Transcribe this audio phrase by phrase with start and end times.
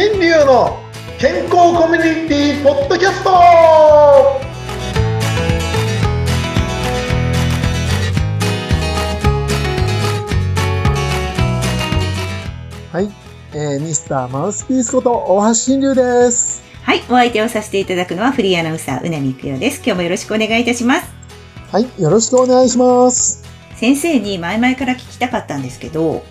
[0.00, 0.78] 新流の
[1.18, 4.40] 健康コミュニティポッドキャストは
[13.00, 13.08] い、
[13.52, 16.62] えー、ミスターマウスピースこと大橋新流です。
[16.84, 19.78] はい、お相手をさせていただくのはフリーアナウンサー、うなみくよです。
[19.78, 21.12] 今日もよろしくお願いいたします。
[21.72, 23.42] はい、よろしくお願いします。
[23.74, 26.22] 先生に前々から聞きたかったんですけど、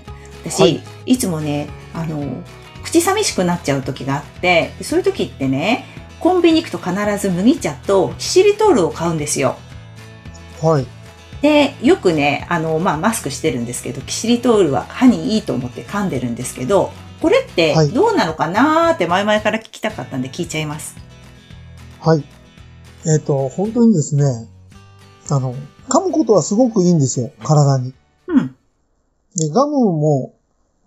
[0.46, 2.42] 私、はいい、つもね、あの、
[2.88, 5.86] 口寂しくなっちゃう時があって、そういう時ってね、
[6.22, 9.58] コンビニ行くと必ず麦茶とキシリトールを買うんですよ。
[10.62, 10.88] はい。
[11.42, 16.92] で、よくね、あの、まあ、マスクしてるんですけど、キシリトールは歯にいいと思って噛んでるんですけど、
[17.22, 20.96] これってはいどうなのかなーって前々から聞きたかったんで聞いちゃいます。
[22.00, 22.24] はい。
[23.06, 24.48] えっ、と、本当にですね、
[25.30, 25.56] あの、
[25.90, 27.94] 噛むことはすごくいいんですよ、体に。
[28.28, 28.56] うん。
[29.36, 30.34] で、ガムも、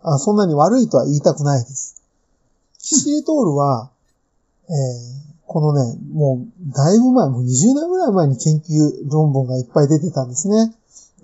[0.02, 2.02] あそんなに悪いとは言いたくないです。
[2.78, 3.90] キシリトールは、
[4.68, 10.72] えーこのね、もう、だいぶ前、もう20年ぐらい前に研究論文がいっぱい出てたんですね。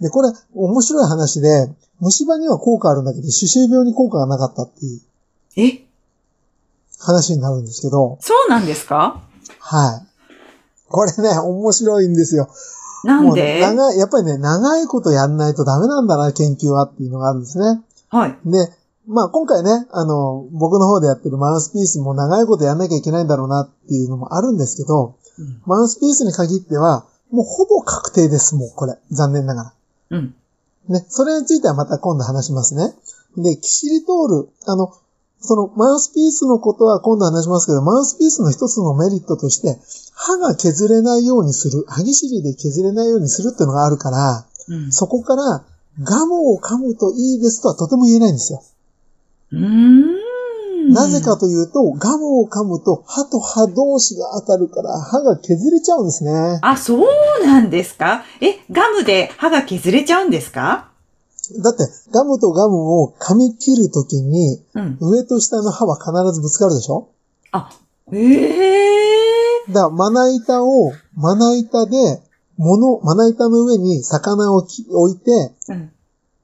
[0.01, 5.01] で、これ、面白い話で、虫歯には効果あるんだけど、歯周病に効果がなかったっていう
[5.57, 5.85] え、
[6.99, 9.23] 話になるんですけど、そうなんですか？
[9.61, 10.07] はい。
[10.89, 12.49] これね、面白いんですよ。
[13.05, 13.61] なんで？
[13.61, 17.81] 長い、やっぱりね、長いことやんないとダメなんだな、研究はっていうのがあるんですね。
[18.11, 18.39] はい。
[18.45, 18.71] で、
[19.07, 25.63] まあ今回ね、あの、僕の方でやってるマウスピースも長いことやんなきゃいけないんだろうなっていうのもあるんですけど、うん。
[25.67, 28.99] マウスピースに限っては、もうほぼ確定です、もうこれ。
[29.11, 29.73] 残念なが
[30.11, 30.35] うん。
[30.89, 31.01] ら。
[31.01, 32.95] ね、それについてはまた今度話しますね。
[33.37, 34.93] で、キシリトール、あの、
[35.41, 39.79] そのマウスピースのことは今度話しますけど、マウスピースの一つのメリットとして、
[40.15, 44.93] 歯が削れないようにする、歯ぎしりで削れないようにするっていうのがあるから、うん。
[44.93, 45.65] そこから
[46.03, 48.63] ガムを噛むといいですとはとても言えないんですよ。
[49.53, 50.93] うーん。
[50.93, 56.61] なぜかというと、ガムを噛むと歯と歯同士が当たるから歯が削れちゃうんですね。
[56.63, 57.01] あ、そう
[57.45, 58.23] なんですか？
[58.41, 60.91] え、ガムで歯が削れちゃうんですか？
[61.63, 64.99] だって、ガムとガムを噛み切るときに、うん。
[65.01, 67.09] 上と下の歯は必ずぶつかるでしょ？
[67.53, 67.71] あ、
[68.13, 72.23] ええだから、まな板を、まな板で、
[72.57, 75.73] 物、まな板の上に魚をき置いて、ー。
[75.73, 75.93] うん。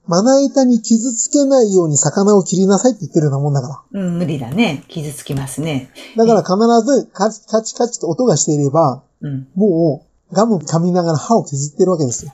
[0.05, 4.83] まな板に傷つけないように魚を切りなさいって言ってるようなもんだかうん、無理だね。
[4.89, 5.91] 傷つきますね。
[6.17, 6.25] ら。
[6.25, 9.47] だから必ずカチカチカチと音がしていれば、うん。
[9.55, 12.33] もうガム噛みながら歯を削ってるわけですよ。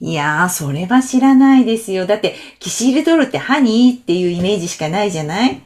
[0.00, 2.04] いやー、それは知らないですよ。
[2.06, 5.62] だって、キシリトールって歯にいいっていうイメージしかないじゃない？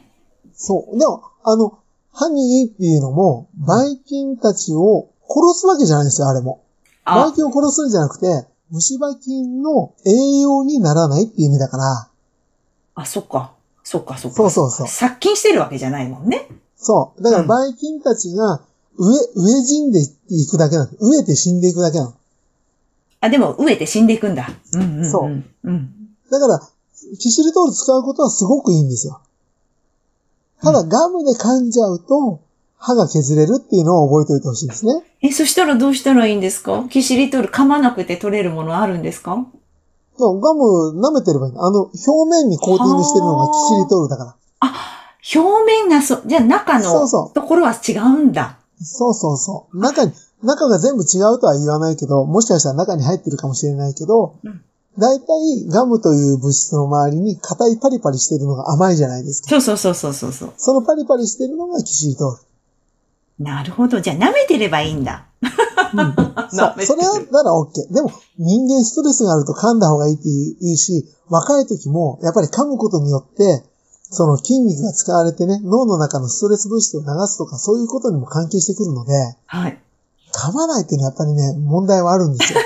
[0.55, 0.99] そう。
[0.99, 1.79] でも、あの、
[2.13, 6.63] 歯にいいっていうのも、ばい菌たちを殺すわけじゃないんですよ、あれも。
[7.05, 12.09] ばあい、菌を殺すんじゃなくて、虫歯菌の栄養にならないっていう意味だから、
[12.95, 13.53] あ、そっか。
[13.85, 14.37] そっか、そっか。
[14.37, 16.49] そうそうそう殺菌してるわけじゃないもんね。
[16.77, 17.23] そう。
[17.23, 18.61] だから、うんばい菌たちが、
[18.99, 20.91] 植え、植え死んでいくだけなの。
[21.01, 22.15] 植えて死んでいくだけなの。
[23.21, 24.51] あ、でも、飢えて死んでいくんだ。
[24.73, 25.11] うんうん、うん。
[25.11, 25.45] そう。
[25.65, 25.91] うん。
[26.31, 26.61] だから、
[27.19, 29.21] キシリトール使うことはすごくいいんですよ。
[30.61, 32.41] ただ、ガムで噛んじゃうと、
[32.79, 35.03] 歯が削れるっていうのを覚えておいてほしいですね。
[35.21, 36.87] え、そしたらどうしたらいいんですか？
[36.89, 39.47] キシリトール噛まなくて取れるものあるんですか？
[40.17, 41.65] そうガム舐めてればいいの。
[41.65, 44.35] あの、表面にコーティングしてるのがキシリトールだから。
[45.35, 48.59] 表面がそ、じゃあ中のところは違うんだ。
[48.81, 49.79] そうそうそう。
[49.79, 50.13] 中に、
[50.43, 54.63] 中が全部違うとは言わないけど、もしかしたら中に入ってるかもしれないけどうん、
[54.97, 59.49] だいたいガムという物質の周りに硬いパリパリしてるのが甘いじゃないですか。
[59.51, 60.53] そうそうそうそうそうそう。
[60.57, 62.39] そのパリパリしてるのがキシリトール。
[63.39, 64.01] なるほど。
[64.01, 65.27] じゃあ舐めてればいいんだ。
[65.41, 66.15] うん、
[66.51, 66.85] そう。
[66.85, 67.93] それはなら OK。
[67.93, 70.25] でも、人間ストレスがあると噛んだ方がいいって
[70.61, 73.65] 言うし、若い時も、やっぱり噛むことによって、
[74.11, 79.13] その筋肉が使われてね、脳の中のストレス物質を流すとか、そういうことにも関係してくるので、
[79.47, 79.79] はい。
[80.33, 82.59] 噛まないっていうのはやっぱりね、問題はあるんですよ。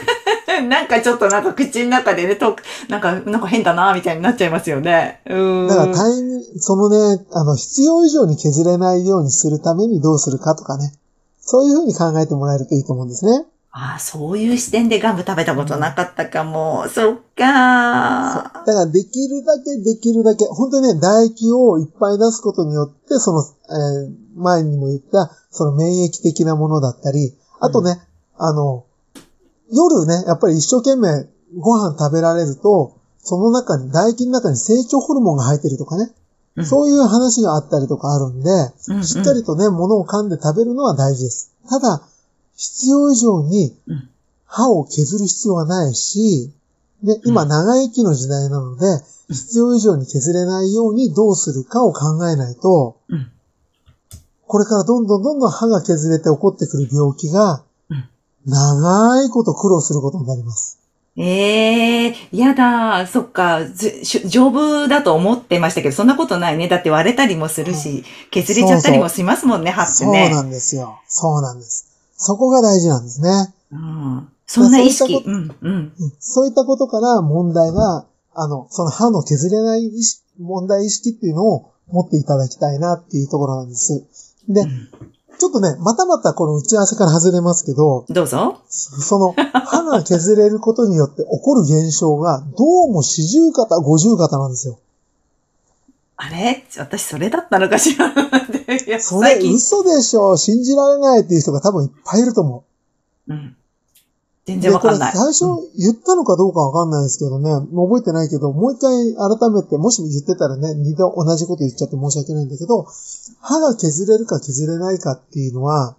[0.60, 2.56] なんかちょっとなんか口の中でね、と、
[2.88, 5.22] なんか、なんか変だな、みたいになっちゃいますよね。
[5.26, 5.68] うーん。
[5.68, 10.92] だからタイそのね、あの、必要以上に削れないようにするためにどうするかとかね。
[11.40, 13.46] そういうふうに考えてもらえるといいと思うんですね。
[13.70, 16.86] ああ、そういう視点でガム食べたことなかったかも。
[16.88, 28.00] そっかだからできるだけできるだけ、本当にね、唾液をいっぱい出すことによって、その、えー前にも言った、その免疫的なものだったり、あとね、
[28.36, 28.86] あの、
[29.72, 31.26] 夜ね、やっぱり一生懸命
[31.58, 36.12] ご飯食べられると、その中に、唾液の中に成長ホルモンが入ってるとかね、
[36.56, 36.66] うん。
[36.66, 38.50] そういう話があったりとかあるんで、
[38.88, 39.04] うんうん。
[39.04, 41.52] しっかりとね、物を噛んで食べるのは大事です。
[41.68, 42.02] ただ、
[42.56, 44.08] 必要以上にうん。
[44.44, 46.52] 歯を削る必要はないし、
[47.02, 48.86] で、今長生きの時代なので、
[49.28, 53.30] 必要以上に削れないようにどうするかを考えないと、うん。
[54.46, 57.62] これからどんどんどんどん歯が削れて起こってくる病気がうん、
[58.46, 60.78] 長いこと苦労することになります。
[61.16, 63.60] ええやだ、そっか、
[64.26, 66.68] 丈夫だと思ってましたけど、そんなことないね。
[66.68, 70.30] だって割れたりもするし、削れちゃったりもしますもんね、歯ってそうね。
[70.30, 71.00] なんですよ。
[71.08, 71.86] そうなんです。
[72.16, 73.54] そこが大事なんですね。
[73.72, 74.28] うん。
[74.46, 75.92] そんな意識、そういったこうん、うん。
[75.98, 84.04] うんそういったことから問題が、あの、その歯の削れない意識問題意識っていうのを持っていただきたいなっていうところなんです。
[84.48, 84.66] で、
[85.42, 88.60] ちょっとね、またまたこの打ち合わせから外れますけど、どうぞ。
[88.68, 94.78] その歯が削れることによって起こる現象が、どうも四十肩、五十肩なんですよ。
[96.16, 96.64] あれ？
[96.78, 98.14] 私それだったのかしら？
[99.02, 102.62] それ嘘でしょ信じられないっていう人が多分いっぱいいると思
[103.28, 103.32] う。
[103.32, 103.56] うん。
[104.44, 105.12] 全然わかんない。
[105.14, 105.44] 最初
[105.78, 112.86] 言ったのかどうかわかんないですけどね、もう覚えてないけど、もう一回改めて、もしも言ってたらね、二度同じこと言っちゃって申し訳ないんだけど、
[113.40, 115.94] 歯が削れるか削れないかっていうのは、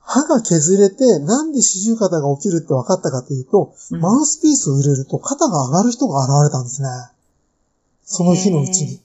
[0.00, 6.88] 歯が削れて、なんで四十肩が起きるって分かったかというと、うんマウスピースを入れると肩が上がる人が現れたんですね。
[8.04, 9.00] その日のうちに。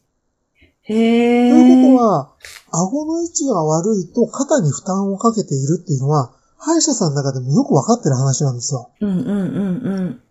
[0.84, 1.50] へとえ。
[1.50, 2.32] いうことは、
[2.72, 6.32] 顎の位置が悪いと肩に負担をかけているっていうのは、
[6.64, 8.92] 歯医者さんの中でもよくわかってる話なんですよ。
[9.02, 10.22] うんうんうんうん。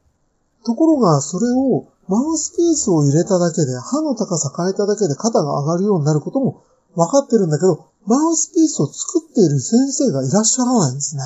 [0.64, 6.62] ところが、それをマウスピースを入れただけで、歯の高さ変えただけで肩が上がるようになることも
[6.94, 11.22] わかってるんだけど、マウスピースを作っている先生がいらっしゃらないんですね。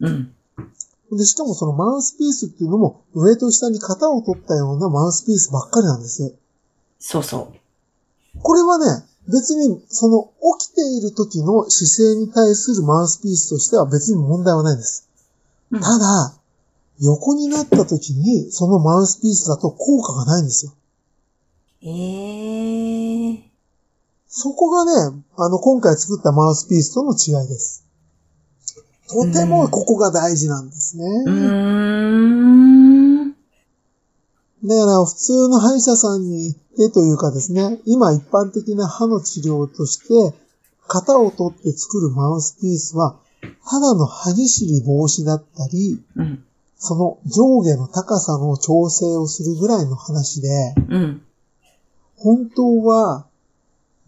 [0.00, 0.34] うん。
[1.16, 6.34] で、しかもそのマウスピースっていうのも上と下に型を取ったようなマウスピースばっかりなんです。
[6.98, 8.40] そうそう。
[8.42, 15.08] これはね、別にその起きている時の姿勢に対するマウスピースとしては別に問題はないんです。
[15.70, 16.34] うんただ、
[17.00, 20.72] 横になった時にそのマウスピースだと効果がないんですよ。
[21.82, 23.50] ええ。
[24.28, 27.84] そこがね、あの、今回作ったマウスピースとの違いです。
[29.08, 31.04] とてもここが大事なんですね。
[31.26, 32.45] うーん。
[34.66, 40.36] だから、普通の歯医者さんに行ってというかですね、今一般的な歯の治療として、
[40.88, 43.16] 型を取って作るマウスピースは、
[43.68, 46.44] ただの歯ぎしり防止だったり、うん。
[46.78, 51.22] その上下の高さの調整をするぐらいの話で、うん。
[52.16, 53.26] 本当は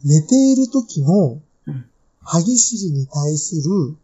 [0.04, 1.84] 寝ている時のうん
[2.22, 3.96] 歯ぎしりに対する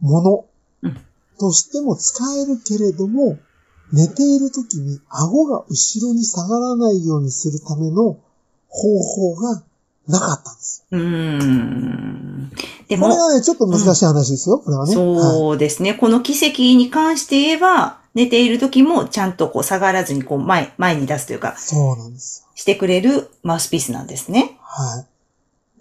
[0.00, 0.44] もの
[0.82, 0.96] うん
[1.38, 3.38] としても使えるけれども、
[3.92, 8.18] 寝ている時に顎が後ろに下がらないようにするための
[8.68, 9.62] 方法が
[10.08, 10.86] なかったんです。
[10.90, 12.50] うーん。
[12.88, 14.96] でも、これはね、ちょっと難しい話ですよ、これはね。
[14.96, 15.94] はいそうですね。
[15.94, 22.46] この奇跡に関して言えば、寝ている時もちゃんとこう下がらずにこう前、前に出すというか、そうなんです。
[22.54, 24.58] してくれるマウスピースなんですね。
[24.60, 25.04] は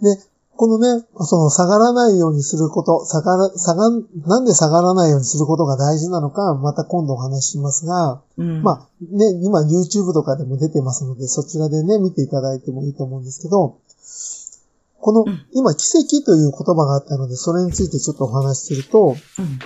[0.02, 0.04] い。
[0.04, 0.22] で、
[0.62, 3.90] このね、その下がらないようにすること、下がら、下が、
[4.28, 8.62] なんで下がらないようにすることが大事なのか、また今度お話ししますが、うん。
[8.62, 13.80] まあね、今 YouTube とかでも出てますので、そちらでね、見ていただいてもいいと思うんですけど、
[15.00, 19.60] このうん、今奇跡という言葉があったので、それについてちょっとお話しすると、うん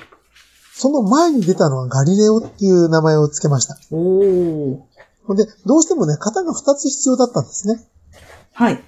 [0.77, 3.77] その前に出たのはガリレオっていう名前を付けました。
[3.95, 7.79] おで、どうしてもね、型が2つ必要だったんですね。
[8.51, 8.83] はい。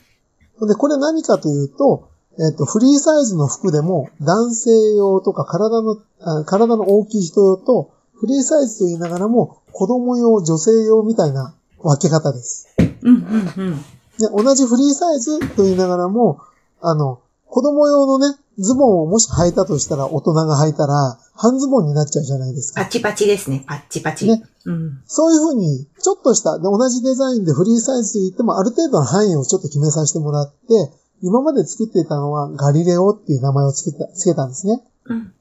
[0.66, 2.10] で、これ何かというと、
[2.40, 12.68] えっ、と、フリーサイズの服でも、男性用とか体の、あ体の大きい人用と、フリーサイズと言いながらも、子供用、女性用みたいな分け方です。
[13.02, 13.16] うん、
[13.58, 13.78] うん、うん。
[14.20, 16.40] で、同じフリーサイズと言いながらも、
[16.82, 22.84] あの、子供用のね、ズボンをもし履いたとしたら、大人が履いたら、半ズボンになっちゃうじゃないですか。
[22.84, 23.64] パチパチですね。
[23.68, 24.28] パッチパチ。
[24.28, 25.02] ねうん。
[25.06, 34.84] そういうふうに、ちょっとした、で同じデザインでフリーサイズと言っても、ある程度の範囲をちょっと決めさせてもらって、今まで作っていたのはガリレオっていう名前を作った、つけたんですね。
[35.06, 35.34] うん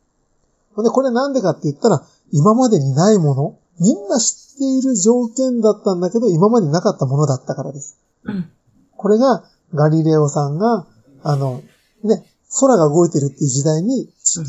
[0.82, 7.98] で、これなんでかって言ったら、今までにないもの、みんな知っている条件だったんだけど、今までなかったものだったからです。
[8.24, 8.50] うん。
[8.96, 9.44] これが、
[9.74, 10.86] ガリレオさんが、
[11.22, 11.62] あの、
[12.04, 12.24] ね、
[12.60, 14.40] 空が動いてるっていう時代に、ち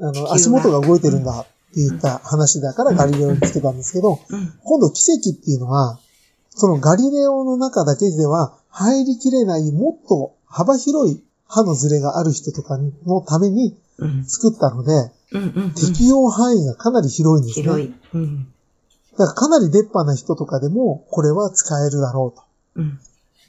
[0.00, 4.52] あの、足元が動いてるんだって言った話だからガリレオにつけたんですけど、うん。
[4.64, 5.98] 今度奇跡っていうのは、
[6.50, 14.24] そのガリレオの中だけでは入りきれないもっと幅広い歯のズレがある人とかのためにうん。
[14.24, 15.12] 作ったので。
[15.76, 17.62] 適用範囲がかなり広いんですね。
[17.62, 17.94] 広い。
[18.14, 18.46] うん。
[19.16, 22.34] だからかなり出っ歯な人とかでもこれは使えるだろ
[22.76, 22.98] ううん。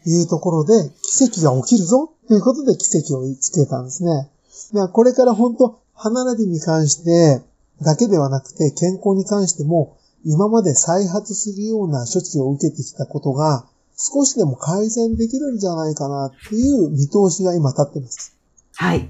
[0.04, 4.30] というところで奇跡が起きるぞということで奇跡をつけたんですね。
[4.74, 7.42] だからこれから本当歯並びに関して
[7.82, 13.66] だけではなくて健康に関しても今まで再発するような処置を受けてきたことが
[13.98, 18.36] 少しでも改善できるんじゃないかなっていう見通しが今立ってます。
[18.76, 19.10] はい。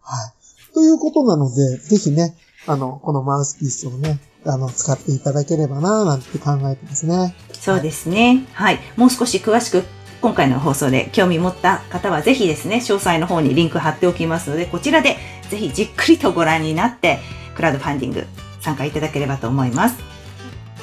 [0.00, 0.74] はい。
[0.74, 2.34] ということなので、ぜひね、
[2.66, 7.34] あの、このマウスピースをね、あの、使っていただければな、なんて考えてますね。
[7.52, 8.46] そうですね。
[8.54, 8.78] はい。
[8.96, 9.82] もう少し詳しく、
[10.20, 15.16] 今回の放送で興味持った方はぜひですね、詳細の方にリンク貼っておきますので、こちらで
[15.48, 17.20] ぜひじっくりとご覧になって、
[17.54, 18.26] クラウドファンディング
[18.60, 19.98] 参加いただければと思います。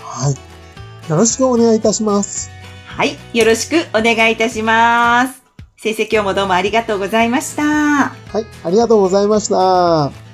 [0.01, 0.35] はい。
[1.09, 2.49] よろしくお願いいたします。
[2.87, 3.17] はい。
[3.33, 5.43] よろしくお願いいたします。
[5.77, 7.63] 先生今日もどうもありがとうございました。
[7.63, 8.45] はい。
[8.63, 10.24] ありがとうございました。